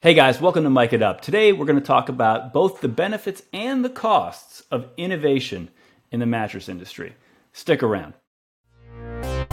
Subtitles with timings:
[0.00, 1.22] Hey guys, welcome to Mike It Up.
[1.22, 5.70] Today we're going to talk about both the benefits and the costs of innovation
[6.12, 7.16] in the mattress industry.
[7.52, 8.14] Stick around.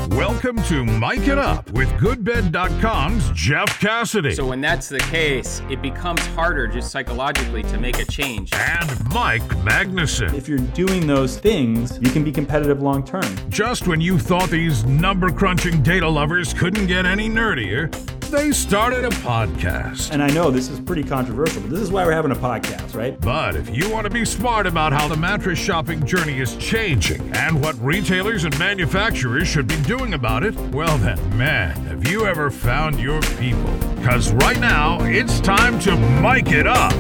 [0.10, 4.36] Welcome to Mike It Up with GoodBed.com's Jeff Cassidy.
[4.36, 8.54] So when that's the case, it becomes harder just psychologically to make a change.
[8.54, 10.32] and Mike Magnuson.
[10.36, 13.26] If you're doing those things, you can be competitive long term.
[13.50, 17.92] Just when you thought these number crunching data lovers couldn't get any nerdier,
[18.30, 20.12] they started a podcast.
[20.12, 22.96] And I know this is pretty controversial, but this is why we're having a podcast,
[22.96, 23.20] right?
[23.22, 27.36] But if you want to be smart about how the mattress shopping journey is changing
[27.36, 32.26] and what retailers and manufacturers should be doing about it, well then, man, have you
[32.26, 33.74] ever found your people?
[33.96, 36.94] Because right now, it's time to mic it up.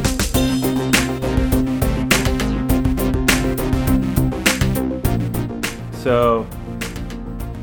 [6.05, 6.45] So,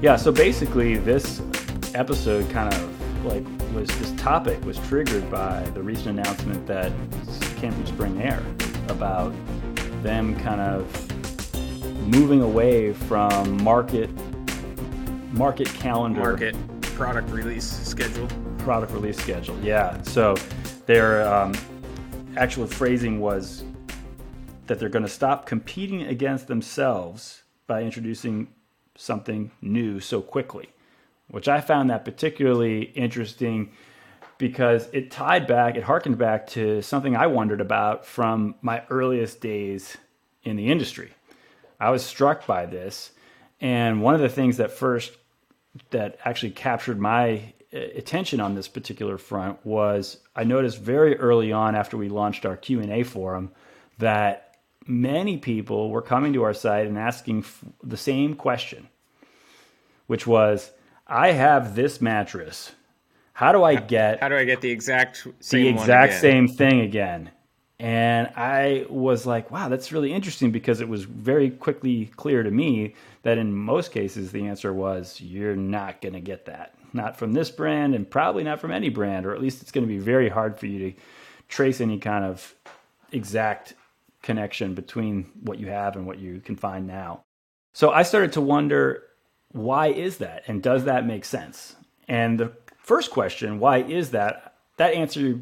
[0.00, 1.40] yeah, so basically, this
[1.94, 2.91] episode kind of
[3.24, 3.44] like
[3.74, 6.92] was this topic was triggered by the recent announcement that
[7.56, 8.42] came from Spring Air
[8.88, 9.32] about
[10.02, 10.86] them kind of
[12.06, 14.10] moving away from market
[15.32, 18.28] market calendar Market product release schedule.
[18.58, 19.58] product release schedule.
[19.62, 20.00] Yeah.
[20.02, 20.36] So
[20.86, 21.54] their um,
[22.36, 23.64] actual phrasing was
[24.66, 28.48] that they're going to stop competing against themselves by introducing
[28.96, 30.68] something new so quickly,
[31.32, 33.72] which I found that particularly interesting
[34.38, 39.40] because it tied back, it harkened back to something I wondered about from my earliest
[39.40, 39.96] days
[40.44, 41.10] in the industry.
[41.80, 43.10] I was struck by this,
[43.60, 45.16] and one of the things that first
[45.90, 51.50] that actually captured my uh, attention on this particular front was I noticed very early
[51.50, 53.52] on after we launched our Q&A forum
[53.98, 57.46] that many people were coming to our site and asking
[57.82, 58.88] the same question
[60.06, 60.70] which was
[61.12, 62.72] I have this mattress
[63.42, 66.80] how do I get How do I get the exact same the exact same thing
[66.80, 67.30] again.
[67.78, 72.50] And I was like, wow, that's really interesting because it was very quickly clear to
[72.50, 76.74] me that in most cases the answer was you're not going to get that.
[76.92, 79.84] Not from this brand and probably not from any brand, or at least it's going
[79.84, 81.00] to be very hard for you to
[81.48, 82.54] trace any kind of
[83.10, 83.74] exact
[84.22, 87.24] connection between what you have and what you can find now.
[87.72, 89.02] So I started to wonder
[89.52, 91.76] why is that and does that make sense?
[92.08, 94.54] And the first question, why is that?
[94.76, 95.40] That answer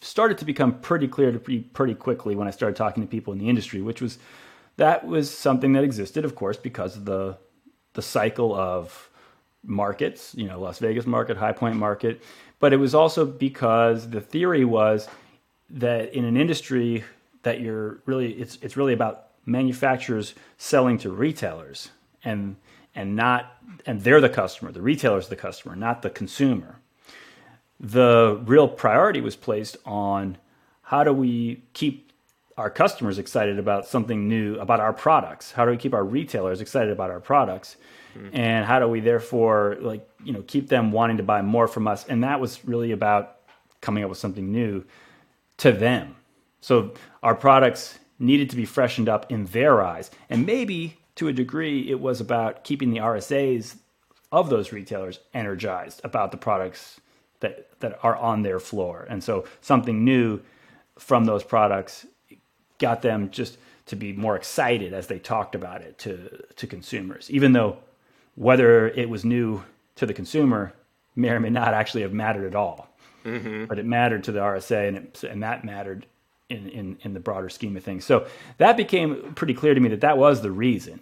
[0.00, 3.32] started to become pretty clear to pretty, pretty quickly when I started talking to people
[3.32, 4.18] in the industry, which was
[4.76, 7.38] that was something that existed, of course, because of the
[7.94, 9.08] the cycle of
[9.62, 12.22] markets, you know, Las Vegas market, High Point market,
[12.58, 15.08] but it was also because the theory was
[15.70, 17.04] that in an industry
[17.42, 21.90] that you're really it's it's really about manufacturers selling to retailers
[22.24, 22.56] and
[22.94, 23.56] and not
[23.86, 26.80] and they're the customer, the retailer's the customer, not the consumer.
[27.80, 30.38] The real priority was placed on
[30.82, 32.12] how do we keep
[32.56, 35.52] our customers excited about something new about our products?
[35.52, 37.76] How do we keep our retailers excited about our products?
[38.16, 38.36] Mm-hmm.
[38.36, 41.88] And how do we therefore like you know keep them wanting to buy more from
[41.88, 42.06] us?
[42.06, 43.36] And that was really about
[43.80, 44.84] coming up with something new
[45.58, 46.16] to them.
[46.60, 50.10] So our products needed to be freshened up in their eyes.
[50.30, 53.76] And maybe to a degree it was about keeping the RSAs
[54.32, 57.00] of those retailers energized about the products
[57.40, 59.06] that that are on their floor.
[59.08, 60.40] And so something new
[60.98, 62.06] from those products
[62.78, 67.30] got them just to be more excited as they talked about it to to consumers.
[67.30, 67.78] Even though
[68.34, 69.62] whether it was new
[69.96, 70.72] to the consumer
[71.14, 72.88] may or may not actually have mattered at all.
[73.24, 73.66] Mm-hmm.
[73.66, 76.06] But it mattered to the RSA and it, and that mattered
[76.54, 78.04] in, in, in the broader scheme of things.
[78.04, 78.26] So
[78.58, 81.00] that became pretty clear to me that that was the reason.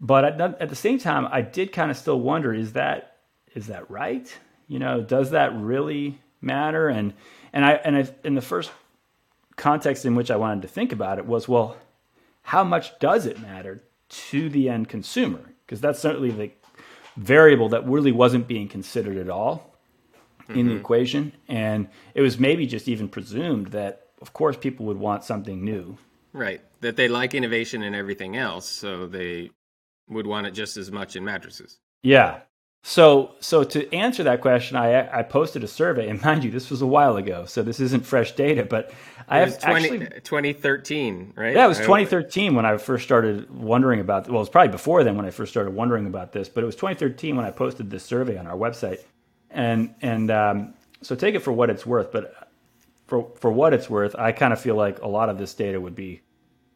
[0.00, 3.16] But at, at the same time, I did kind of still wonder: is that
[3.54, 4.32] is that right?
[4.66, 6.88] You know, does that really matter?
[6.88, 7.14] And
[7.52, 8.70] and I and I, in the first
[9.56, 11.76] context in which I wanted to think about it was, well,
[12.42, 15.52] how much does it matter to the end consumer?
[15.64, 16.50] Because that's certainly the
[17.16, 19.76] variable that really wasn't being considered at all
[20.48, 20.80] in the mm-hmm.
[20.80, 25.62] equation, and it was maybe just even presumed that, of course, people would want something
[25.64, 25.98] new.
[26.32, 26.62] Right.
[26.80, 29.50] That they like innovation and everything else, so they
[30.08, 31.78] would want it just as much in mattresses.
[32.02, 32.40] Yeah.
[32.84, 36.70] So, so to answer that question, I I posted a survey, and mind you, this
[36.70, 38.92] was a while ago, so this isn't fresh data, but
[39.28, 40.20] I have 20, actually.
[40.20, 41.54] 2013, right?
[41.54, 44.26] Yeah, it was 2013 when I first started wondering about.
[44.26, 46.66] Well, it was probably before then when I first started wondering about this, but it
[46.66, 49.00] was 2013 when I posted this survey on our website,
[49.50, 52.10] and and um, so take it for what it's worth.
[52.10, 52.41] But
[53.12, 55.78] for for what it's worth, I kind of feel like a lot of this data
[55.78, 56.22] would be,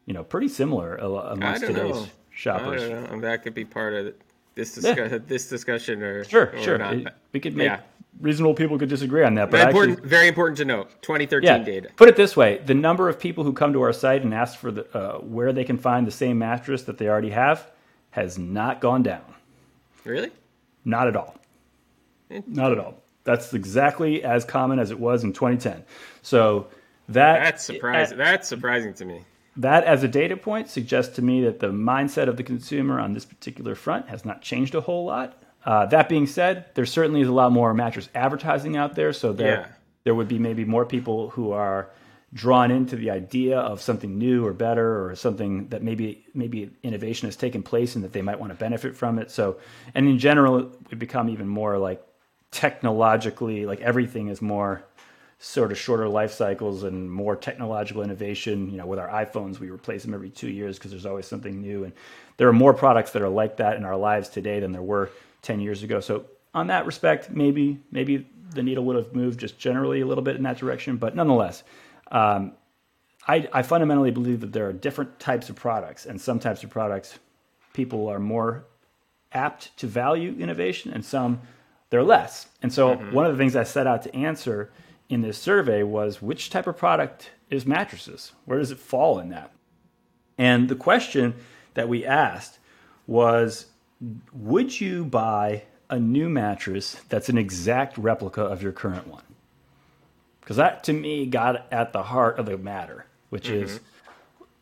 [0.05, 2.03] you know, pretty similar I amongst today's know.
[2.03, 2.81] I shoppers.
[2.87, 3.19] don't know.
[3.21, 4.13] That could be part of
[4.53, 6.77] this discuss- this discussion or Sure, or sure.
[6.77, 7.11] not.
[7.33, 7.79] We could make Yeah.
[8.21, 9.49] reasonable people could disagree on that.
[9.49, 10.89] But very important, actually, very important to note.
[11.01, 11.89] 2013 yeah, data.
[11.95, 14.59] Put it this way: the number of people who come to our site and ask
[14.59, 17.71] for the uh, where they can find the same mattress that they already have
[18.11, 19.25] has not gone down.
[20.05, 20.29] Really?
[20.85, 21.35] Not at all.
[22.45, 23.01] Not at all.
[23.27, 25.83] That's exactly as common as it was in 2010.
[26.21, 26.67] So
[27.09, 28.17] that that's surprising.
[28.17, 29.25] that's surprising to me.
[29.57, 33.13] That, as a data point, suggests to me that the mindset of the consumer on
[33.13, 35.43] this particular front has not changed a whole lot.
[35.65, 39.33] Uh, that being said, there certainly is a lot more mattress advertising out there, so
[39.33, 39.67] there yeah.
[40.05, 41.89] there would be maybe more people who are
[42.33, 47.27] drawn into the idea of something new or better or something that maybe maybe innovation
[47.27, 49.29] has taken place and that they might want to benefit from it.
[49.31, 49.57] So,
[49.93, 52.01] and in general, we become even more like
[52.51, 54.83] technologically like everything is more
[55.39, 58.69] sort of shorter life cycles and more technological innovation.
[58.69, 61.61] You know, with our iPhones, we replace them every two years because there's always something
[61.61, 61.83] new.
[61.83, 61.93] And
[62.37, 65.09] there are more products that are like that in our lives today than there were
[65.43, 65.99] 10 years ago.
[65.99, 70.23] So on that respect, maybe maybe the needle would have moved just generally a little
[70.23, 70.97] bit in that direction.
[70.97, 71.63] But nonetheless,
[72.11, 72.53] um,
[73.27, 76.69] I, I fundamentally believe that there are different types of products, and some types of
[76.69, 77.19] products
[77.73, 78.65] people are more
[79.33, 81.41] apt to value innovation, and some
[81.89, 82.47] they're less.
[82.61, 83.13] And so, mm-hmm.
[83.13, 84.71] one of the things I set out to answer
[85.09, 88.33] in this survey was which type of product is mattresses?
[88.45, 89.51] Where does it fall in that?
[90.37, 91.35] And the question
[91.73, 92.59] that we asked
[93.05, 93.67] was
[94.33, 99.23] Would you buy a new mattress that's an exact replica of your current one?
[100.41, 103.63] Because that to me got at the heart of the matter, which mm-hmm.
[103.63, 103.79] is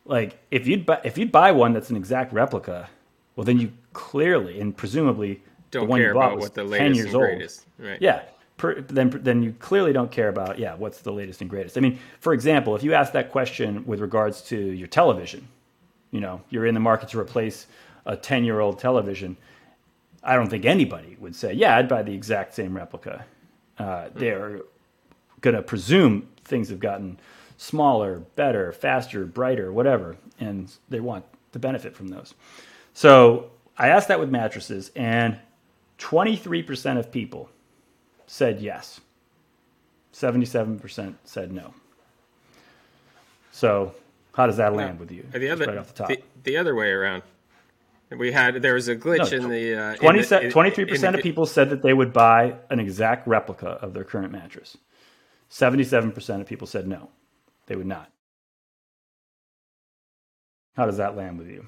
[0.04, 2.88] like if you'd buy, if you'd buy one that's an exact replica,
[3.34, 5.42] well then you clearly and presumably
[5.76, 7.52] don't the one care you bought about what the 10 years and old.
[7.78, 8.00] Right.
[8.00, 8.22] Yeah.
[8.56, 11.76] Per, then then you clearly don't care about yeah what's the latest and greatest.
[11.76, 15.46] I mean, for example, if you ask that question with regards to your television,
[16.10, 17.66] you know, you're in the market to replace
[18.06, 19.36] a 10 year old television.
[20.22, 23.24] I don't think anybody would say, yeah, I'd buy the exact same replica.
[23.78, 24.62] Uh, they're
[25.40, 27.18] going to presume things have gotten
[27.58, 32.34] smaller, better, faster, brighter, whatever, and they want to benefit from those.
[32.92, 35.38] So I asked that with mattresses, and
[35.98, 37.50] 23% of people
[38.26, 39.00] said yes.
[40.12, 41.74] 77% said no.
[43.52, 43.94] So,
[44.34, 45.24] how does that land with you?
[45.32, 46.08] The other, right off the top.
[46.08, 47.22] The, the, other way around.
[48.16, 51.82] We had there was a glitch no, in the uh, 23% of people said that
[51.82, 54.76] they would buy an exact replica of their current mattress.
[55.50, 57.08] 77% of people said no.
[57.66, 58.10] They would not.
[60.76, 61.66] How does that land with you?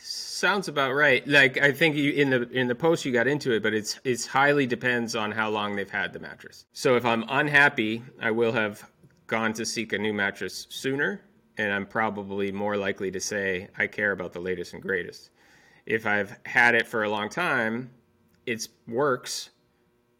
[0.00, 1.26] Sounds about right.
[1.26, 3.98] Like I think you, in the in the post you got into it, but it's
[4.04, 6.66] it's highly depends on how long they've had the mattress.
[6.72, 8.88] So if I'm unhappy, I will have
[9.26, 11.22] gone to seek a new mattress sooner,
[11.56, 15.30] and I'm probably more likely to say I care about the latest and greatest.
[15.84, 17.90] If I've had it for a long time,
[18.46, 19.50] it works.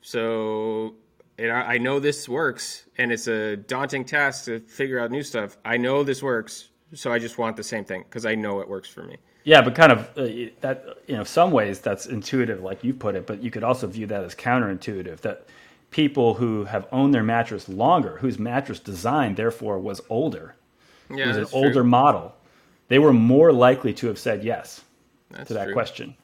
[0.00, 0.96] So
[1.38, 5.56] I know this works, and it's a daunting task to figure out new stuff.
[5.64, 8.68] I know this works, so I just want the same thing because I know it
[8.68, 9.16] works for me.
[9.44, 13.14] Yeah, but kind of uh, that you know, some ways that's intuitive, like you put
[13.14, 15.20] it, but you could also view that as counterintuitive.
[15.20, 15.46] That
[15.90, 20.54] people who have owned their mattress longer, whose mattress design therefore was older,
[21.10, 21.84] yeah, was an older true.
[21.84, 22.34] model,
[22.88, 24.82] they were more likely to have said yes
[25.30, 25.72] that's to that true.
[25.72, 26.14] question.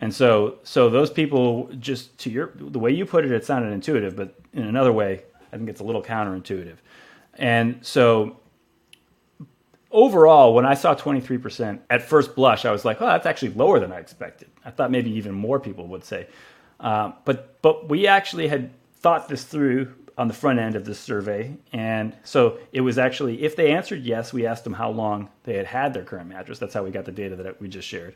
[0.00, 3.72] And so, so those people just to your the way you put it, it sounded
[3.72, 5.22] intuitive, but in another way,
[5.52, 6.76] I think it's a little counterintuitive.
[7.34, 8.36] And so
[9.92, 13.78] overall, when I saw 23%, at first blush, I was like, oh, that's actually lower
[13.78, 14.48] than I expected.
[14.64, 16.26] I thought maybe even more people would say.
[16.80, 20.98] Uh, but, but we actually had thought this through on the front end of this
[20.98, 21.56] survey.
[21.72, 25.56] And so it was actually, if they answered yes, we asked them how long they
[25.56, 26.58] had had their current mattress.
[26.58, 28.14] That's how we got the data that we just shared.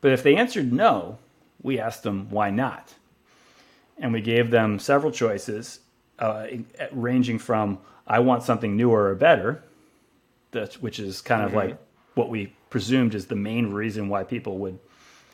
[0.00, 1.18] But if they answered no,
[1.62, 2.94] we asked them why not.
[3.98, 5.80] And we gave them several choices,
[6.18, 6.46] uh,
[6.92, 9.62] ranging from I want something newer or better,
[10.52, 11.70] that's which is kind of mm-hmm.
[11.70, 11.78] like
[12.14, 14.78] what we presumed is the main reason why people would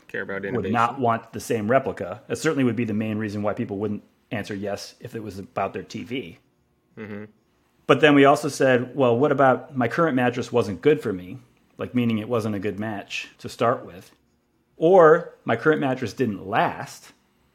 [0.08, 0.62] care about innovation.
[0.62, 2.22] would not want the same replica.
[2.28, 5.38] It certainly would be the main reason why people wouldn't answer yes if it was
[5.38, 6.38] about their TV.
[6.98, 7.24] Mm-hmm.
[7.86, 11.38] But then we also said, well, what about my current mattress wasn't good for me,
[11.78, 14.10] like meaning it wasn't a good match to start with,
[14.76, 17.12] or my current mattress didn't last.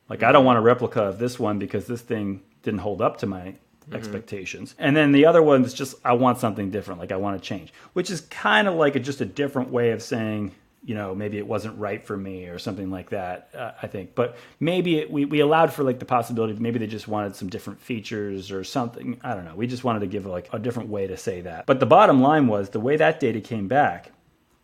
[0.10, 3.18] Like I don't want a replica of this one because this thing didn't hold up
[3.18, 3.56] to my
[3.91, 4.05] mm-hmm.
[4.05, 4.75] expectations.
[4.77, 7.48] And then the other one is just I want something different, like I want to
[7.48, 10.51] change, which is kind of like a, just a different way of saying,
[10.83, 13.50] you know, maybe it wasn't right for me or something like that.
[13.55, 16.53] Uh, I think, but maybe it, we we allowed for like the possibility.
[16.53, 19.19] Maybe they just wanted some different features or something.
[19.24, 19.55] I don't know.
[19.55, 21.67] We just wanted to give like a different way to say that.
[21.67, 24.12] But the bottom line was the way that data came back.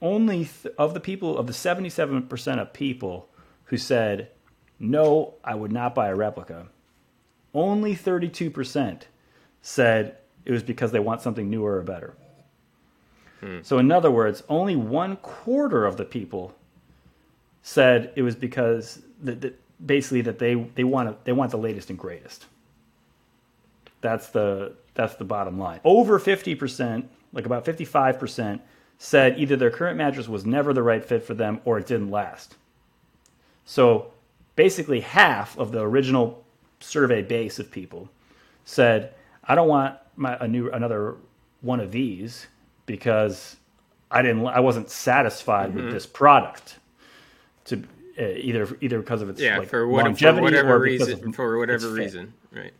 [0.01, 3.29] Only th- of the people of the seventy seven percent of people
[3.65, 4.29] who said
[4.79, 6.67] no, I would not buy a replica
[7.57, 9.01] only 32%
[9.67, 12.13] said it was because they want something newer or better.
[13.41, 13.59] Hmm.
[13.63, 16.55] So, in other words, only one quarter of the people
[17.63, 21.89] said it was because that, that basically that they they want they want the latest
[21.89, 22.45] and greatest.
[23.99, 25.81] That's the that's the bottom line.
[25.83, 28.61] Over 50%, like about 55%,
[28.97, 32.09] said either their current mattress was never the right fit for them or it didn't
[32.09, 32.55] last.
[33.65, 34.13] So
[34.55, 36.45] basically half of the original
[36.79, 38.09] survey base of people
[38.65, 39.13] said,
[39.47, 41.15] I don't want my, a new another
[41.61, 42.47] one of these
[42.85, 43.57] because
[44.11, 45.85] I didn't I wasn't satisfied mm-hmm.
[45.85, 46.79] with this product
[47.65, 47.83] to
[48.19, 51.57] uh, either either because of its yeah like, for, what, longevity for whatever reason for
[51.57, 52.73] whatever reason right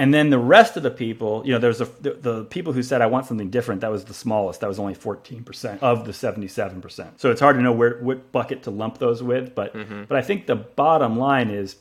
[0.00, 2.82] and then the rest of the people, you know, there's a, the, the, people who
[2.82, 3.82] said I want something different.
[3.82, 4.60] That was the smallest.
[4.60, 7.10] That was only 14% of the 77%.
[7.18, 9.54] So it's hard to know where what bucket to lump those with.
[9.54, 10.04] But mm-hmm.
[10.04, 11.76] but I think the bottom line is,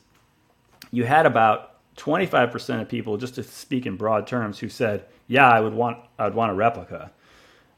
[0.92, 5.50] you had about 25% of people, just to speak in broad terms, who said, yeah,
[5.50, 7.12] I would want I would want a replica.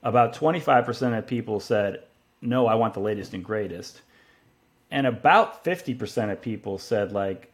[0.04, 2.04] About 25% of people said,
[2.42, 4.02] no, I want the latest and greatest.
[4.90, 7.52] And about 50% of people said like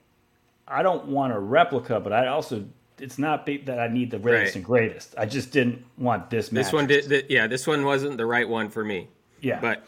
[0.67, 2.65] I don't want a replica, but I also
[2.99, 4.55] it's not that I need the latest right.
[4.55, 5.15] and greatest.
[5.17, 6.49] I just didn't want this.
[6.49, 7.27] This one did.
[7.29, 9.07] yeah, this one wasn't the right one for me.
[9.39, 9.85] Yeah, but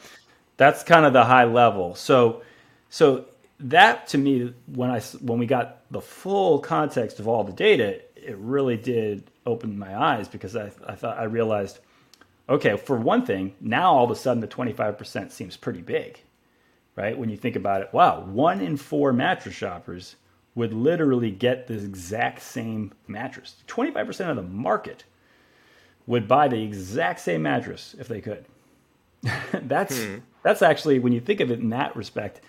[0.58, 1.96] that's kind of the high level.
[1.96, 2.44] So,
[2.90, 3.26] so
[3.60, 8.02] that to me, when I when we got the full context of all the data,
[8.16, 11.80] it really did open my eyes because I I thought I realized,
[12.48, 15.82] okay, for one thing, now all of a sudden the twenty five percent seems pretty
[15.82, 16.20] big,
[16.96, 17.18] right?
[17.18, 20.16] When you think about it, wow, one in four mattress shoppers
[20.56, 23.64] would literally get the exact same mattress.
[23.68, 25.06] 25% of the market
[26.06, 28.46] would buy the exact same mattress if they could.
[29.54, 30.18] that's hmm.
[30.44, 32.42] that's actually when you think of it in that respect,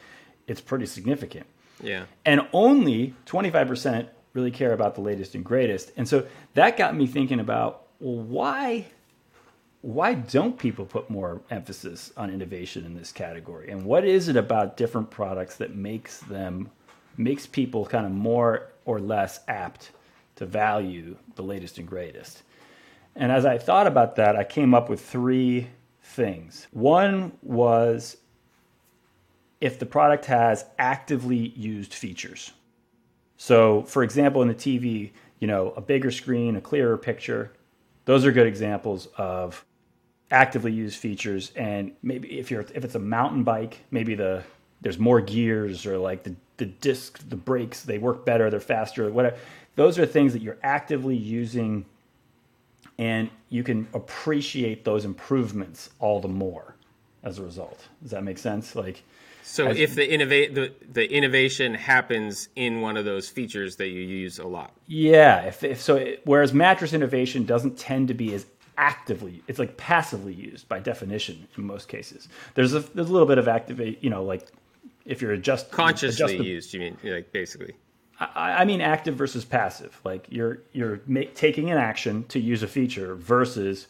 [0.51, 1.47] it's pretty significant.
[1.83, 2.05] Yeah.
[2.25, 5.93] And only 25% really care about the latest and greatest.
[5.97, 8.87] And so that got me thinking about well, why
[9.83, 13.71] why don't people put more emphasis on innovation in this category?
[13.71, 16.71] And what is it about different products that makes them
[17.17, 19.91] makes people kind of more or less apt
[20.37, 22.43] to value the latest and greatest.
[23.15, 25.69] And as I thought about that, I came up with three
[26.03, 26.67] things.
[26.73, 28.17] One was
[29.61, 32.53] if the product has actively used features.
[33.37, 37.53] So, for example, in the TV, you know, a bigger screen, a clearer picture,
[38.05, 39.65] those are good examples of
[40.31, 41.53] actively used features.
[41.57, 44.43] And maybe if you're if it's a mountain bike, maybe the
[44.81, 49.11] there's more gears or like the the disc, the brakes, they work better, they're faster,
[49.11, 49.37] whatever.
[49.77, 51.87] Those are things that you're actively using
[52.99, 56.77] and you can appreciate those improvements all the more
[57.23, 57.89] as a result.
[58.03, 58.77] Does that make sense?
[58.77, 59.03] Like
[59.43, 63.89] so as, if the innovate the, the innovation happens in one of those features that
[63.89, 64.73] you use a lot.
[64.87, 68.47] Yeah, if, if so it, whereas mattress innovation doesn't tend to be as
[68.81, 72.29] actively it's like passively used by definition in most cases.
[72.55, 74.49] There's a there's a little bit of activate, you know, like
[75.05, 77.75] if you're adjust consciously adjust the, used, you mean like basically?
[78.19, 80.01] I, I, mean active versus passive.
[80.05, 80.99] Like you're you're
[81.35, 83.87] taking an action to use a feature versus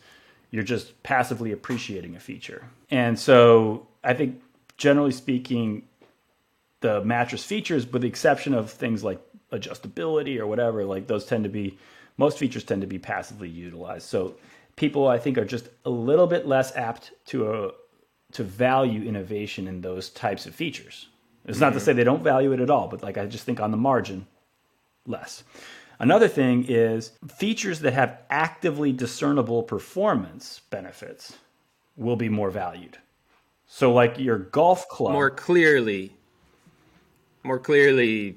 [0.51, 2.69] you're just passively appreciating a feature.
[2.91, 4.43] And so I think
[4.81, 5.83] generally speaking,
[6.81, 9.21] the mattress features, with the exception of things like
[9.53, 11.79] adjustability or whatever, like those tend to be
[12.17, 14.09] most features tend to be passively utilized.
[14.09, 14.35] So
[14.77, 17.71] people I think are just a little bit less apt to a, uh,
[18.33, 21.09] to value innovation in those types of features.
[21.45, 21.65] It's mm-hmm.
[21.65, 21.85] not to mm-hmm.
[21.85, 24.27] say they don't value it at all, but like I just think on the margin,
[25.07, 25.43] less.
[25.99, 31.37] Another thing is features that have actively discernible performance benefits
[31.97, 32.99] will be more valued.
[33.73, 36.13] So like your golf club more clearly
[37.45, 38.37] more clearly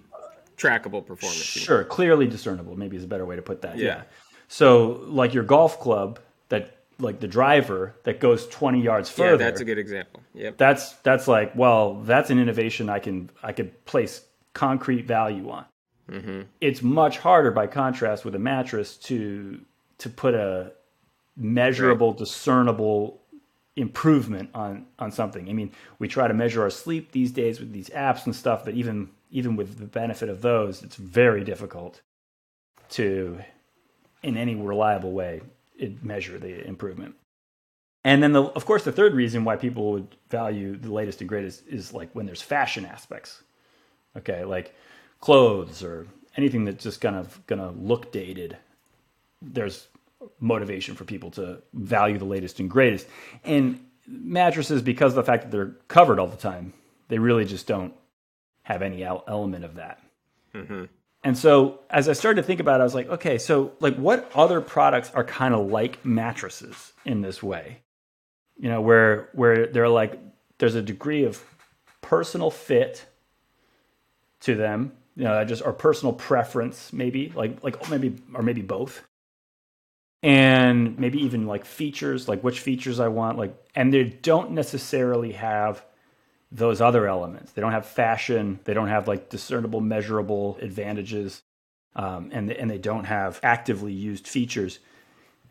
[0.58, 1.42] trackable performance.
[1.42, 3.78] Sure, clearly discernible maybe is a better way to put that.
[3.78, 3.86] Yeah.
[3.86, 4.02] yeah.
[4.48, 9.32] So like your golf club that like the driver that goes 20 yards further.
[9.32, 10.22] Yeah, that's a good example.
[10.36, 10.58] Yep.
[10.58, 14.22] That's that's like, well, that's an innovation I can I could place
[14.54, 15.66] concrete value on.
[16.12, 16.42] Mm-hmm.
[16.62, 19.60] It's much harder by contrast with a mattress to
[19.98, 20.74] to put a
[21.36, 22.20] measurable, right.
[22.20, 23.23] discernible
[23.76, 25.50] improvement on on something.
[25.50, 28.66] I mean, we try to measure our sleep these days with these apps and stuff,
[28.66, 32.02] but even even with the benefit of those, it's very difficult
[32.90, 33.40] to
[34.22, 35.42] in any reliable way
[36.02, 37.16] measure the improvement.
[38.06, 41.30] And then, the, of course, the third reason why people would value the latest and
[41.30, 43.44] greatest is like when there's fashion aspects.
[44.16, 44.76] Okay, like
[45.20, 48.58] clothes or anything that's just kind of gonna look dated.
[49.42, 49.88] There's
[50.40, 53.08] motivation for people to value the latest and greatest.
[53.44, 56.74] And mattresses, because of the fact that they're covered all the time,
[57.08, 57.94] they really just don't
[58.64, 60.02] have any element of that.
[60.54, 60.86] Mm-hmm.
[61.24, 63.96] And so as I started to think about it, I was like, okay, so like
[63.96, 67.80] what other products are kind of like mattresses in this way?
[68.58, 70.20] You know, where where they're like
[70.58, 71.42] there's a degree of
[72.02, 73.06] personal fit
[74.42, 79.02] to them, you know, just or personal preference maybe, like like maybe or maybe both.
[80.24, 85.34] And maybe even like features, like which features I want, like and they don't necessarily
[85.34, 85.86] have
[86.52, 87.54] those other elements.
[87.54, 88.60] They don't have fashion.
[88.66, 91.44] They don't have like discernible, measurable advantages,
[91.96, 94.80] um, and and they don't have actively used features.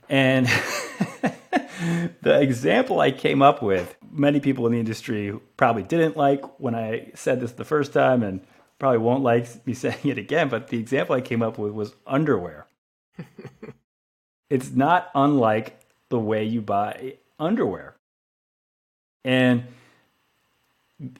[0.08, 0.46] And
[2.22, 6.74] the example I came up with, many people in the industry probably didn't like when
[6.74, 8.40] I said this the first time, and
[8.78, 10.48] probably won't like me saying it again.
[10.48, 12.66] But the example I came up with was underwear.
[14.52, 15.80] it's not unlike
[16.10, 17.96] the way you buy underwear,
[19.24, 19.64] and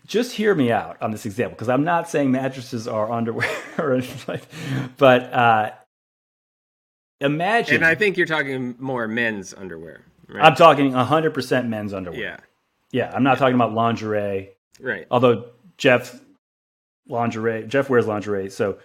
[0.07, 3.95] just hear me out on this example because I'm not saying mattresses are underwear or
[3.95, 4.43] anything like,
[4.99, 5.71] but uh,
[7.21, 7.77] imagine.
[7.77, 10.03] And I think you're talking more men's underwear.
[10.29, 10.45] Right?
[10.45, 12.21] I'm talking 100% men's underwear.
[12.21, 12.37] Yeah.
[12.91, 14.51] Yeah, I'm not talking about lingerie.
[14.79, 15.07] Right.
[15.11, 15.47] Although
[15.79, 16.21] Jeff
[17.09, 18.77] lingerie, Jeff wears lingerie, so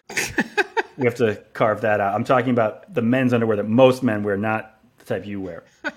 [0.97, 2.15] we have to carve that out.
[2.15, 5.63] I'm talking about the men's underwear that most men wear, not the type you wear.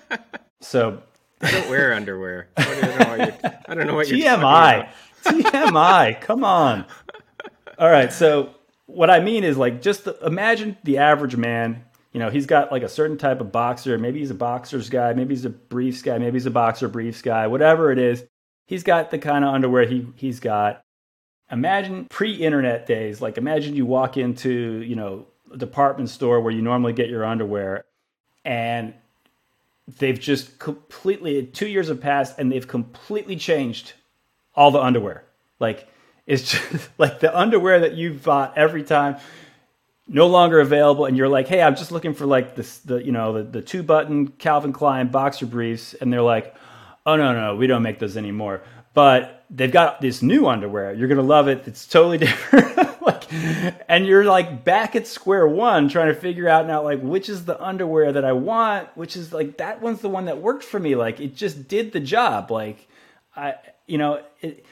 [0.63, 1.03] So
[1.41, 2.49] I don't wear underwear.
[2.57, 4.89] I don't know what you're, I don't know what TMI.
[5.25, 6.21] TMI.
[6.21, 6.85] Come on.
[7.79, 8.13] All right.
[8.13, 8.55] So
[8.87, 11.85] what I mean is like just the, imagine the average man.
[12.13, 13.97] You know, he's got like a certain type of boxer.
[13.97, 15.15] Maybe he's a boxer's guy.
[15.15, 16.19] Maybe he's a briefs guy.
[16.19, 17.47] Maybe he's a boxer briefs guy.
[17.47, 18.25] Whatever it is,
[18.67, 20.83] he's got the kind of underwear he he's got.
[21.51, 23.21] Imagine pre-internet days.
[23.21, 27.25] Like imagine you walk into you know a department store where you normally get your
[27.25, 27.85] underwear,
[28.45, 28.95] and
[29.99, 33.95] they've just completely two years have passed and they've completely changed
[34.55, 35.25] all the underwear.
[35.59, 35.89] Like
[36.27, 39.17] it's just like the underwear that you bought every time
[40.07, 43.13] no longer available and you're like hey i'm just looking for like this the you
[43.13, 46.55] know the, the two button calvin klein boxer briefs and they're like
[47.07, 48.61] oh no no we don't make those anymore
[48.95, 50.93] but they've got this new underwear.
[50.93, 51.67] You're gonna love it.
[51.67, 52.77] It's totally different.
[53.03, 53.33] Like
[53.89, 57.45] and you're like back at square one trying to figure out now like which is
[57.47, 60.79] the underwear that i want which is like that one's the one that worked for
[60.79, 60.95] me.
[60.95, 62.51] Like it just did the job.
[62.51, 62.89] Like
[63.37, 63.55] i
[63.87, 64.65] you know it,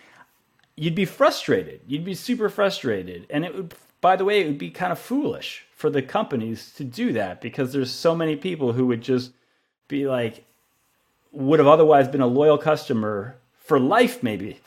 [0.76, 1.81] you'd be frustrated.
[1.87, 3.26] You'd be super frustrated.
[3.31, 6.72] And it would by the way it would be kind of foolish for the companies
[6.76, 9.33] to do that because there's so many people who would just
[9.88, 10.44] be like
[11.33, 13.37] would have otherwise been a loyal customer
[13.68, 14.59] for life maybe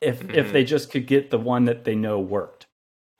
[0.00, 0.34] if mm-hmm.
[0.34, 2.66] if they just could get the one that they know worked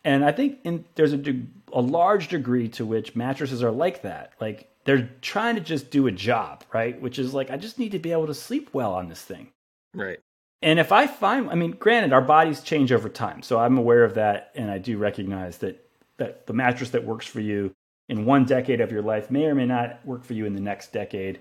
[0.05, 1.43] and i think in, there's a,
[1.73, 6.07] a large degree to which mattresses are like that like they're trying to just do
[6.07, 8.93] a job right which is like i just need to be able to sleep well
[8.93, 9.49] on this thing
[9.95, 10.19] right
[10.63, 14.05] and if I find, I mean, granted, our bodies change over time, so I'm aware
[14.05, 15.83] of that, and I do recognize that
[16.19, 17.75] that the mattress that works for you
[18.09, 20.61] in one decade of your life may or may not work for you in the
[20.61, 21.41] next decade.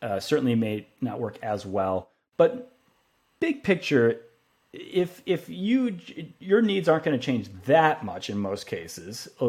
[0.00, 2.08] Uh, certainly, may not work as well.
[2.36, 2.71] But
[3.42, 4.20] big picture,
[4.72, 5.98] if if you
[6.38, 9.48] your needs aren't going to change that much in most cases uh,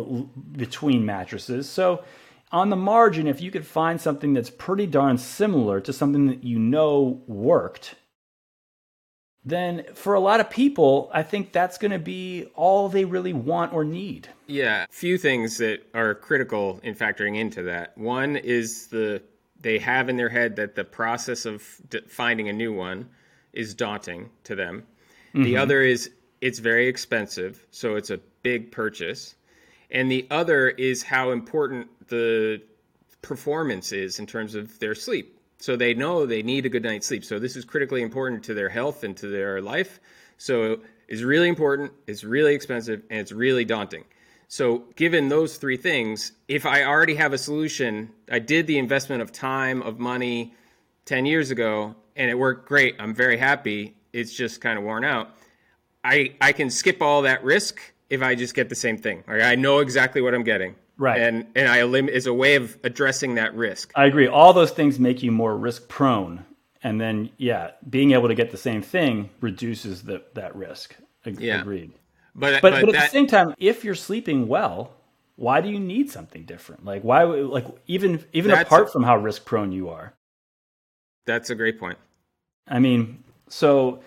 [0.51, 2.03] between mattresses, so
[2.51, 6.43] on the margin, if you could find something that's pretty darn similar to something that
[6.43, 7.95] you know worked
[9.45, 13.33] then for a lot of people, I think that's going to be all they really
[13.33, 14.29] want or need.
[14.47, 17.97] Yeah, few things that are critical in factoring into that.
[17.97, 19.21] One is the
[19.59, 21.61] they have in their head that the process of
[22.07, 23.09] finding a new one
[23.53, 24.83] is daunting to them.
[25.29, 25.43] Mm-hmm.
[25.43, 26.11] The other is
[26.41, 29.35] it's very expensive, so it's a big purchase.
[29.91, 32.61] And the other is how important the
[33.21, 35.39] performance is in terms of their sleep.
[35.59, 37.23] So they know they need a good night's sleep.
[37.23, 39.99] So this is critically important to their health and to their life.
[40.37, 44.03] So it's really important, it's really expensive, and it's really daunting.
[44.47, 49.21] So, given those three things, if I already have a solution, I did the investment
[49.21, 50.53] of time, of money
[51.05, 52.95] 10 years ago, and it worked great.
[52.99, 53.95] I'm very happy.
[54.11, 55.29] It's just kind of worn out.
[56.03, 59.23] I, I can skip all that risk if I just get the same thing.
[59.27, 60.75] Like I know exactly what I'm getting.
[60.97, 61.19] Right.
[61.19, 63.91] And and I limit is a way of addressing that risk.
[63.95, 64.27] I agree.
[64.27, 66.45] All those things make you more risk prone.
[66.83, 70.95] And then yeah, being able to get the same thing reduces the, that risk.
[71.25, 71.61] Ag- yeah.
[71.61, 71.93] Agreed.
[72.35, 74.91] But but, but, but at that, the same time, if you're sleeping well,
[75.35, 76.85] why do you need something different?
[76.85, 80.13] Like why like even even apart from how risk prone you are.
[81.25, 81.97] That's a great point.
[82.67, 84.01] I mean, so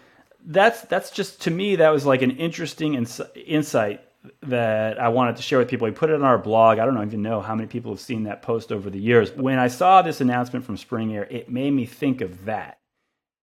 [0.47, 4.03] that's that's just to me that was like an interesting ins- insight
[4.43, 5.87] that I wanted to share with people.
[5.87, 6.79] We put it on our blog.
[6.79, 9.33] I don't even know how many people have seen that post over the years.
[9.33, 12.79] When I saw this announcement from Spring Air, it made me think of that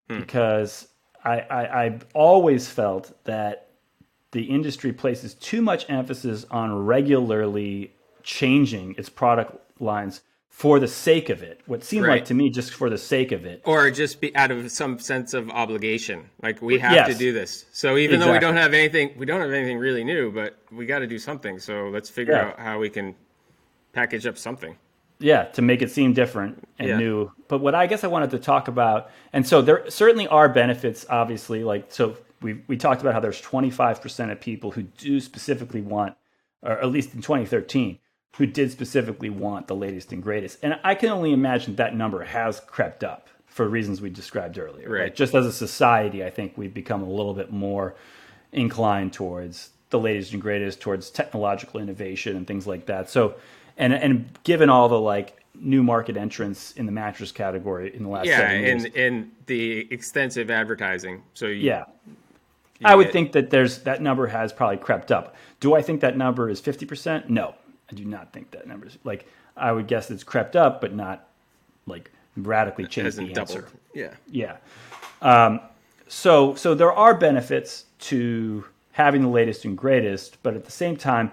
[0.10, 0.20] hmm.
[0.20, 0.88] because
[1.24, 3.70] I, I, I've always felt that
[4.32, 10.22] the industry places too much emphasis on regularly changing its product lines
[10.56, 11.60] for the sake of it.
[11.66, 12.14] What seemed Right.
[12.20, 13.62] like to me just for the sake of it.
[13.66, 17.08] or just be out of some sense of obligation like we have Yes.
[17.12, 20.04] to do this so even though we don't have anything we don't have anything really
[20.04, 22.50] new but we got to do something so let's figure Yeah.
[22.50, 23.16] out how we can
[23.94, 24.76] package up something
[25.20, 26.98] Yeah, to make it seem different and Yeah.
[26.98, 27.32] new.
[27.48, 31.06] But what I guess I wanted to talk about, and so there certainly are benefits,
[31.10, 31.64] obviously.
[31.64, 36.16] Like, so we, we talked about how there's 25% of people who do specifically want,
[36.62, 38.00] or at least in 2013,
[38.38, 40.58] who did specifically want the latest and greatest.
[40.64, 44.90] And I can only imagine that number has crept up for reasons we described earlier.
[44.90, 45.16] Right.
[45.16, 47.96] Just as a society, I think we've become a little bit more
[48.52, 53.10] inclined towards the latest and greatest, towards technological innovation and things like that.
[53.10, 53.36] So,
[53.78, 58.10] and and given all the like new market entrants in the mattress category in the
[58.10, 61.86] last yeah seven years, and and the extensive advertising so you, yeah,
[62.84, 65.36] I would get- think that there's that number has probably crept up.
[65.60, 67.30] Do I think that number is fifty percent?
[67.30, 67.54] No,
[67.94, 69.28] I do not think that number is like.
[69.56, 71.28] I would guess it's crept up, but not
[71.86, 73.68] like radically changed the answer.
[73.94, 74.58] yeah Yeah.
[75.22, 75.60] Um,
[76.08, 80.98] so so there are benefits to having the latest and greatest, but at the same
[80.98, 81.32] time,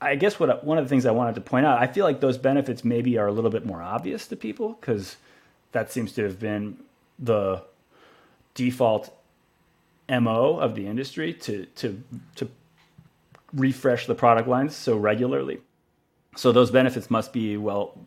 [0.00, 2.20] I guess what one of the things I wanted to point out, I feel like
[2.20, 5.16] those benefits maybe are a little bit more obvious to people because
[5.72, 6.78] that seems to have been
[7.18, 7.62] the
[8.54, 9.12] default
[10.08, 12.02] mo of the industry to to
[12.36, 12.48] to
[13.52, 15.60] refresh the product lines so regularly.
[16.36, 17.98] So those benefits must be well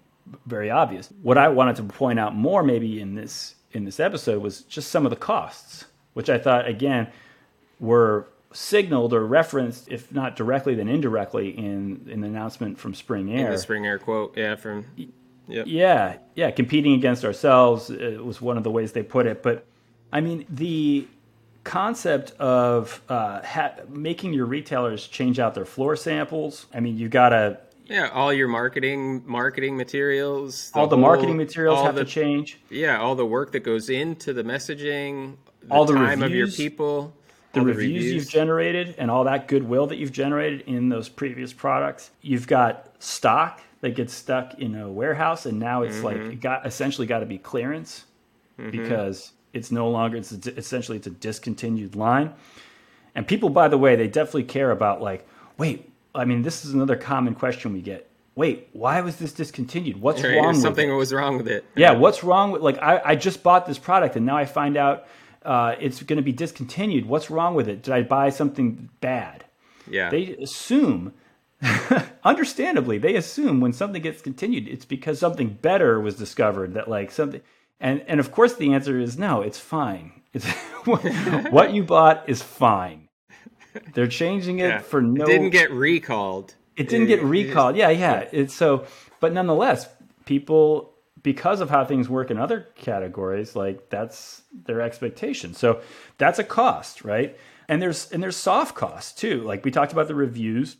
[0.46, 1.10] very obvious.
[1.22, 4.92] What I wanted to point out more maybe in this in this episode was just
[4.92, 7.08] some of the costs, which I thought again
[7.80, 13.34] were signaled or referenced, if not directly then indirectly, in, in the announcement from Spring
[13.34, 13.52] Air.
[13.52, 14.86] the spring air quote yeah from
[15.48, 15.66] yep.
[15.68, 19.44] Yeah, yeah, competing against ourselves uh, was one of the ways they put it.
[19.44, 19.66] But
[20.12, 21.08] I mean, the
[21.64, 26.68] concept of uh, ha- making your retailers change out their floor samples.
[26.74, 27.60] I mean, you gotta
[27.94, 32.60] yeah all your marketing marketing materials all the whole- marketing materials have the, to change.
[32.70, 35.36] yeah all the work that goes into the messaging
[35.68, 37.14] the All the time of your reviews, people
[37.54, 41.54] the all reviews, you've generated and all that goodwill that you've generated in those previous
[41.54, 42.12] products.
[42.22, 46.32] You've got stock that gets stuck in a warehouse, and now it's like mm-hmm.
[46.32, 48.06] it got essentially got to be clearance
[48.60, 48.72] mm-hmm.
[48.72, 52.34] because it's no longer it's essentially it's a discontinued line.
[53.16, 55.28] And people, by the way, they definitely care about like,
[55.60, 58.10] wait, I mean, this is another common question we get.
[58.36, 60.02] Wait, why was this discontinued?
[60.02, 60.78] What's Right, wrong with it?
[60.78, 60.94] something it?
[60.94, 64.16] was wrong with it Yeah, what's wrong with like I, I just bought this product
[64.16, 65.08] and now I find out
[65.44, 67.06] uh, it's going to be discontinued.
[67.06, 67.84] What's wrong with it?
[67.84, 69.46] Did I buy something bad?
[69.88, 71.14] yeah They assume,
[72.24, 76.74] understandably, they assume when something gets continued, it's because something better was discovered.
[76.76, 77.42] That like something,
[77.80, 79.42] and and of course the answer is no.
[79.42, 80.22] It's fine.
[80.34, 80.48] It's
[81.52, 83.10] what you bought is fine.
[83.94, 84.80] They're changing it Yeah.
[84.80, 85.24] for no.
[85.24, 86.56] It didn't get recalled.
[86.76, 87.76] It didn't get recalled.
[87.76, 88.28] Yeah, yeah.
[88.32, 88.86] It's so,
[89.20, 89.88] but nonetheless,
[90.26, 95.54] people because of how things work in other categories, like that's their expectation.
[95.54, 95.82] So
[96.18, 97.38] that's a cost, right?
[97.70, 99.42] And there's and there's soft costs too.
[99.42, 100.76] Like we talked about the reviews,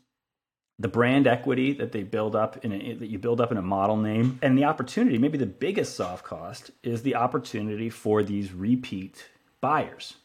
[0.80, 3.62] the brand equity that they build up in a, that you build up in a
[3.62, 5.18] model name, and the opportunity.
[5.18, 9.30] Maybe the biggest soft cost is the opportunity for these repeat
[9.62, 10.16] buyers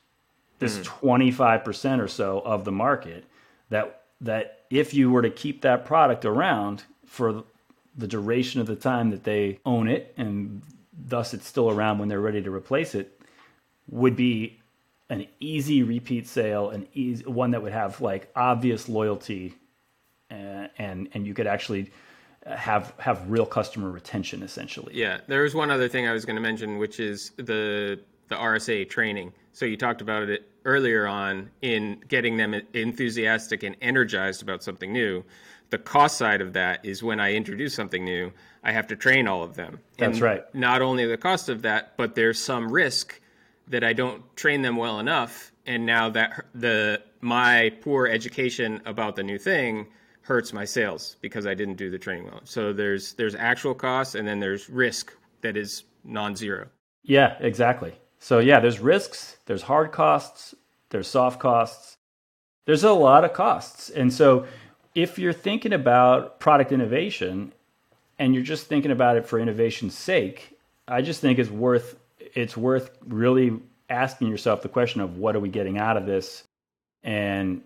[0.59, 3.25] this 25% or so of the market
[3.71, 7.45] that that if you were to keep that product around for
[7.97, 10.63] the duration of the time that they own it and
[11.07, 13.21] thus it's still around when they're ready to replace it
[13.89, 14.59] would be
[15.11, 19.55] an easy repeat sale an easy one that would have like obvious loyalty
[20.31, 21.91] uh, and and you could actually
[22.47, 24.95] have have real customer retention essentially.
[24.95, 28.35] Yeah, there was one other thing I was going to mention, which is the the
[28.35, 29.33] RSA training.
[29.53, 34.93] So you talked about it earlier on in getting them enthusiastic and energized about something
[34.93, 35.25] new.
[35.71, 38.33] The cost side of that is when I introduce something new,
[38.65, 39.81] I have to train all of them.
[39.99, 40.55] That's And right.
[40.55, 43.21] Not only the cost of that, but there's some risk
[43.69, 49.17] that I don't train them well enough, and now that the my poor education about
[49.17, 49.87] the new thing
[50.23, 52.41] hurts my sales because I didn't do the training well.
[52.45, 56.69] So there's there's actual costs, and then there's risk that is non-zero.
[57.03, 57.95] Yeah, exactly.
[58.19, 60.55] So yeah, there's risks, there's hard costs,
[60.91, 61.97] there's soft costs.
[62.65, 63.89] There's a lot of costs.
[63.91, 64.47] And so
[64.95, 67.53] if you're thinking about product innovation
[68.19, 71.97] and you're just thinking about it for innovation's sake, I just think it's worth
[72.35, 76.45] it's worth really asking yourself the question of what are we getting out of this
[77.03, 77.63] and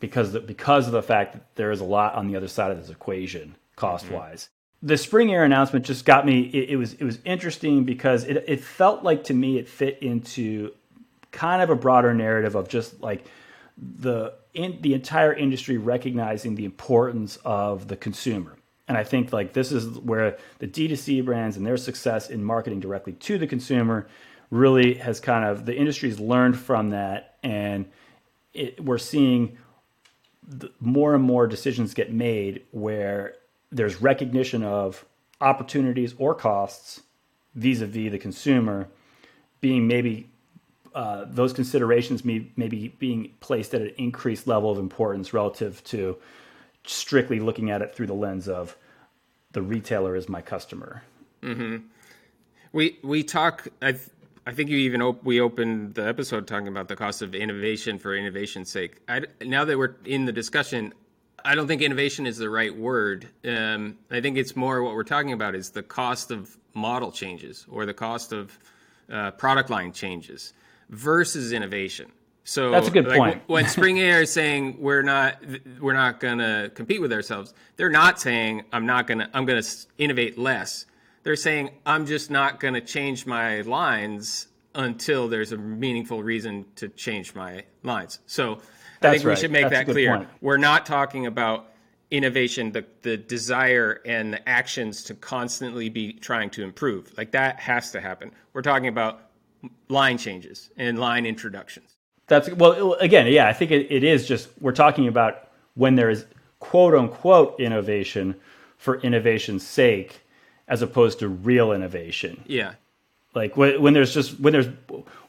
[0.00, 2.70] because the, because of the fact that there is a lot on the other side
[2.70, 3.74] of this equation mm-hmm.
[3.76, 4.48] cost wise
[4.82, 8.44] the spring air announcement just got me it, it was it was interesting because it,
[8.46, 10.72] it felt like to me it fit into
[11.32, 13.24] kind of a broader narrative of just like
[13.76, 18.56] the in, the entire industry recognizing the importance of the consumer.
[18.88, 22.80] And I think like this is where the D2C brands and their success in marketing
[22.80, 24.06] directly to the consumer
[24.50, 27.86] really has kind of the industry's learned from that and
[28.54, 29.58] it, we're seeing
[30.80, 33.34] more and more decisions get made where
[33.70, 35.04] there's recognition of
[35.40, 37.02] opportunities or costs
[37.54, 38.88] vis-a-vis the consumer
[39.60, 40.28] being maybe
[40.94, 46.16] uh, those considerations may, maybe being placed at an increased level of importance relative to
[46.84, 48.76] strictly looking at it through the lens of
[49.52, 51.02] the retailer is my customer.
[51.42, 51.78] Mm-hmm.
[52.72, 53.68] We we talk.
[53.82, 53.96] I
[54.46, 57.98] I think you even op- we opened the episode talking about the cost of innovation
[57.98, 59.00] for innovation's sake.
[59.08, 60.94] I, now that we're in the discussion,
[61.46, 63.28] I don't think innovation is the right word.
[63.46, 67.66] Um, I think it's more what we're talking about is the cost of model changes
[67.70, 68.58] or the cost of
[69.10, 70.52] uh, product line changes
[70.90, 72.10] versus innovation.
[72.42, 73.42] So that's a good like, point.
[73.46, 75.42] when Spring Air is saying we're not
[75.80, 79.46] we're not going to compete with ourselves, they're not saying I'm not going to I'm
[79.46, 80.86] going to innovate less.
[81.22, 86.66] They're saying I'm just not going to change my lines until there's a meaningful reason
[86.76, 88.20] to change my lines.
[88.26, 88.60] So
[89.02, 89.32] I think right.
[89.32, 90.16] we should make that's that clear.
[90.16, 90.28] Point.
[90.40, 91.72] We're not talking about
[92.10, 97.12] innovation, the the desire and the actions to constantly be trying to improve.
[97.16, 98.32] Like that has to happen.
[98.52, 99.30] We're talking about
[99.88, 101.96] line changes and line introductions.
[102.28, 106.10] That's well, again, yeah, I think it, it is just we're talking about when there
[106.10, 106.26] is
[106.58, 108.34] quote unquote innovation
[108.78, 110.20] for innovation's sake,
[110.68, 112.42] as opposed to real innovation.
[112.46, 112.74] Yeah,
[113.34, 114.68] like when, when there's just when there's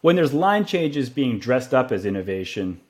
[0.02, 2.82] when there's line changes being dressed up as innovation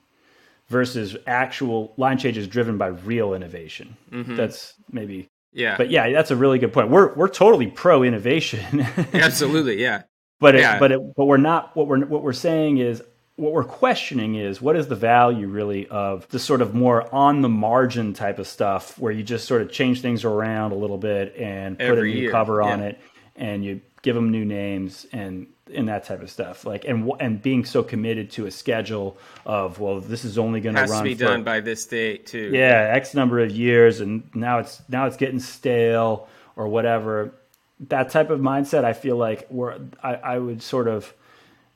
[0.70, 3.96] versus actual line changes driven by real innovation.
[4.12, 4.36] Mm-hmm.
[4.36, 6.90] That's maybe yeah, but yeah, that's a really good point.
[6.90, 8.82] We're we're totally pro innovation.
[9.14, 10.04] Absolutely, yeah.
[10.40, 10.78] But it, yeah.
[10.80, 13.02] but it, but we're not what we're what we're saying is
[13.38, 17.42] what we're questioning is what is the value really of the sort of more on
[17.42, 20.98] the margin type of stuff where you just sort of change things around a little
[20.98, 22.32] bit and Every put a new year.
[22.32, 22.86] cover on yeah.
[22.88, 23.02] it
[23.36, 27.42] and you give them new names and and that type of stuff like and and
[27.42, 31.04] being so committed to a schedule of well this is only going to run to
[31.04, 34.82] be for, done by this date too yeah x number of years and now it's
[34.90, 37.34] now it's getting stale or whatever
[37.80, 41.14] that type of mindset, I feel like we're, I, I would sort of,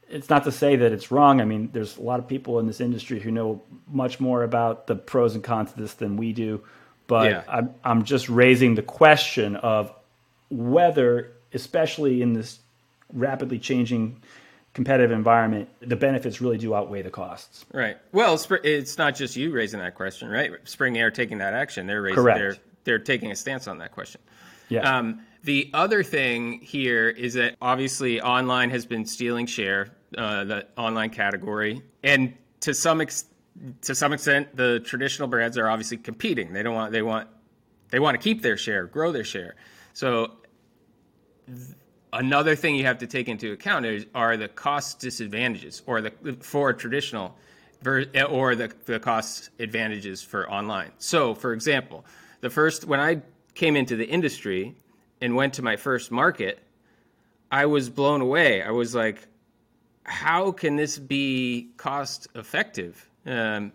[0.10, 1.40] it's not to say that it's wrong.
[1.40, 4.88] I mean, there's a lot of people in this industry who know much more about
[4.88, 6.62] the pros and cons of this than we do.
[7.08, 7.44] But yeah.
[7.48, 9.94] I'm, I'm just raising the question of
[10.50, 12.60] whether, especially in this
[13.14, 14.22] rapidly changing
[14.74, 17.66] competitive environment, the benefits really do outweigh the costs.
[17.74, 17.98] Right.
[18.12, 20.52] Well, it's not just you raising that question, right?
[20.64, 21.88] Spring Air taking that action.
[21.88, 22.40] They're raising, Correct.
[22.40, 24.22] They're, they're taking a stance on that question.
[24.70, 24.98] Yeah.
[24.98, 30.68] Um, the other thing here is that obviously online has been stealing share, uh, the
[30.78, 33.26] online category, and to some ex-
[33.82, 36.54] to some extent, the traditional brands are obviously competing.
[36.54, 37.28] They don't want they want
[37.90, 39.56] they want to keep their share, grow their share.
[39.94, 40.32] So
[42.14, 46.12] another thing you have to take into account is are the cost disadvantages, or the
[46.42, 47.36] for traditional,
[47.86, 50.92] or the the cost advantages for online.
[50.98, 52.06] So, for example,
[52.42, 53.22] the first when I
[53.54, 54.76] came into the industry,
[55.22, 56.60] and went to my first market,
[57.52, 58.64] I was blown away.
[58.64, 59.28] I was like,
[60.04, 63.08] how can this be cost effective?
[63.26, 63.72] Um,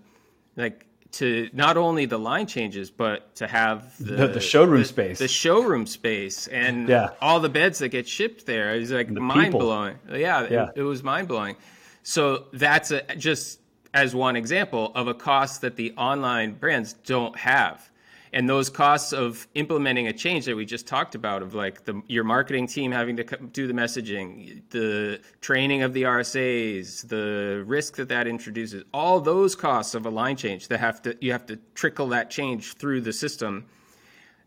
[0.56, 4.86] like to not only the line changes, but to have the, the, the showroom the,
[4.86, 7.10] space, the showroom space, and yeah.
[7.22, 8.74] all the beds that get shipped there.
[8.74, 9.60] It was like mind people.
[9.60, 9.98] blowing.
[10.10, 10.68] Yeah, yeah.
[10.74, 11.56] It, it, was mind blowing.
[12.02, 13.60] So that's a, just
[13.94, 17.90] as one example of a cost that the online brands don't have
[18.32, 22.02] and those costs of implementing a change that we just talked about of like the,
[22.08, 27.96] your marketing team having to do the messaging the training of the rsas the risk
[27.96, 31.46] that that introduces all those costs of a line change that have to you have
[31.46, 33.66] to trickle that change through the system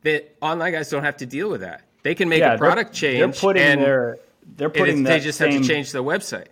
[0.04, 1.84] that online guys don't have to deal with that.
[2.04, 4.20] They can make yeah, a product they're, change they're putting and, their
[4.56, 6.48] they're putting they just same, have to change the website.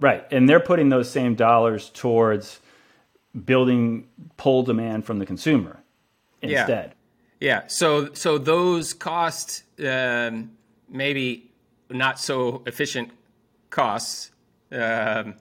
[0.00, 2.60] Right and they're putting those same dollars towards
[3.44, 5.81] building pull demand from the consumer
[6.42, 6.94] instead.
[7.40, 7.48] Yeah.
[7.62, 7.66] yeah.
[7.66, 10.52] So so those cost um,
[10.88, 11.50] maybe
[11.90, 13.10] not so efficient
[13.70, 14.30] costs.
[14.70, 15.34] Um,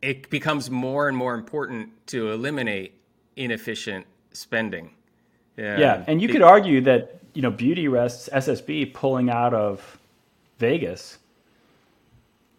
[0.00, 2.94] it becomes more and more important to eliminate
[3.36, 4.90] inefficient spending.
[5.56, 9.98] Um, yeah, and you could argue that you know Beautyrests SSB pulling out of
[10.58, 11.18] Vegas.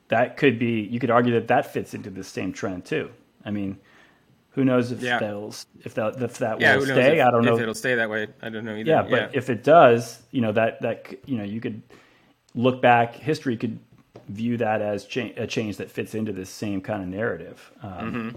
[0.09, 0.81] That could be.
[0.81, 3.09] You could argue that that fits into the same trend too.
[3.43, 3.77] I mean,
[4.55, 5.19] who knows if yeah.
[5.19, 7.19] that'll if that if that yeah, will stay?
[7.19, 8.27] If, I don't know if it'll stay that way.
[8.41, 8.89] I don't know either.
[8.89, 9.29] Yeah, but yeah.
[9.33, 11.81] if it does, you know that that you know you could
[12.55, 13.15] look back.
[13.15, 13.77] History could
[14.29, 17.71] view that as cha- a change that fits into this same kind of narrative.
[17.83, 18.29] Um, mm-hmm.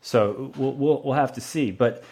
[0.00, 1.72] So we'll, we'll, we'll have to see.
[1.72, 2.04] But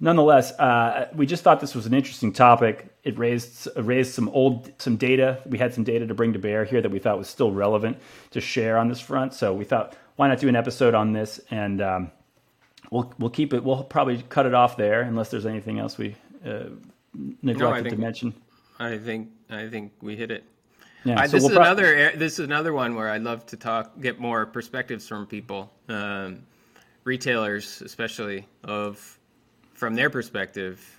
[0.00, 2.92] nonetheless, uh, we just thought this was an interesting topic.
[3.04, 5.40] It raised raised some old some data.
[5.46, 7.98] We had some data to bring to bear here that we thought was still relevant
[8.32, 9.32] to share on this front.
[9.32, 11.40] So we thought, why not do an episode on this?
[11.52, 12.10] And um,
[12.90, 13.64] we'll we'll keep it.
[13.64, 16.64] We'll probably cut it off there unless there's anything else we uh,
[17.42, 18.34] neglected no, to mention.
[18.78, 20.44] I think I think we hit it.
[21.04, 23.46] Yeah, I, so this we'll is pro- another this is another one where I'd love
[23.46, 26.42] to talk, get more perspectives from people, um,
[27.04, 29.18] retailers especially, of
[29.74, 30.98] from their perspective.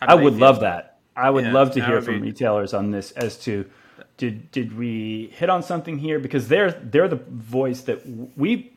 [0.00, 0.98] I would love that.
[1.16, 2.28] I would yeah, love to hear from be...
[2.28, 3.68] retailers on this as to
[4.16, 8.02] did did we hit on something here because they're they're the voice that
[8.36, 8.72] we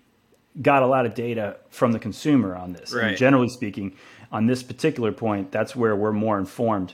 [0.61, 2.91] got a lot of data from the consumer on this.
[2.93, 3.09] Right.
[3.09, 3.95] And generally speaking,
[4.31, 6.93] on this particular point, that's where we're more informed.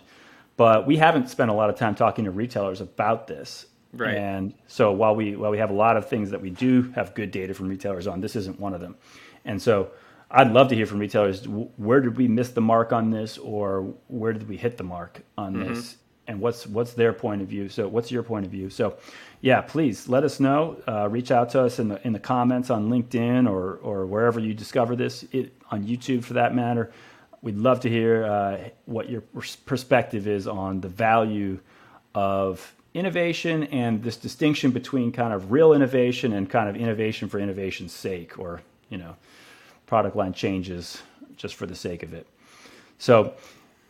[0.57, 3.67] But we haven't spent a lot of time talking to retailers about this.
[3.93, 4.15] Right.
[4.15, 7.15] And so while we while we have a lot of things that we do have
[7.15, 8.95] good data from retailers on, this isn't one of them.
[9.45, 9.91] And so
[10.29, 11.47] I'd love to hear from retailers.
[11.47, 15.21] Where did we miss the mark on this, or where did we hit the mark
[15.37, 15.73] on mm-hmm.
[15.73, 15.97] this?
[16.27, 17.69] And what's what's their point of view?
[17.69, 18.69] So, what's your point of view?
[18.69, 18.97] So,
[19.41, 20.81] yeah, please let us know.
[20.87, 24.39] Uh, reach out to us in the in the comments on LinkedIn or or wherever
[24.39, 26.91] you discover this, it, on YouTube for that matter.
[27.41, 29.21] We'd love to hear uh, what your
[29.65, 31.59] perspective is on the value
[32.13, 37.39] of innovation and this distinction between kind of real innovation and kind of innovation for
[37.39, 39.15] innovation's sake, or you know
[39.85, 41.01] product line changes
[41.37, 42.27] just for the sake of it.
[42.97, 43.33] So,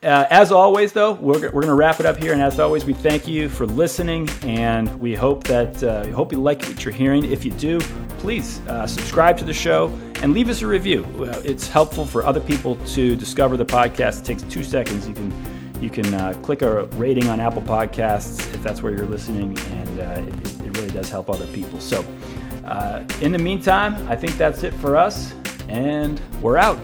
[0.04, 2.34] uh, as always, though, we're, we're going to wrap it up here.
[2.34, 6.42] And as always, we thank you for listening, and we hope that uh, hope you
[6.42, 7.26] like what you're hearing.
[7.26, 7.80] If you do,
[8.20, 9.88] please uh, subscribe to the show
[10.22, 11.04] and leave us a review.
[11.20, 14.22] Uh, it's helpful for other people to discover the podcast.
[14.22, 15.08] It takes two seconds.
[15.08, 15.34] You can
[15.82, 20.00] you can uh, click a rating on Apple Podcasts if that's where you're listening, and
[20.00, 21.80] uh, it, it, really does help other people.
[21.80, 22.02] So,
[23.22, 25.34] in the meantime, I think that's it for us
[25.70, 26.80] and we're out.